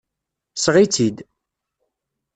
[0.55, 1.17] Seɣ-itt-id!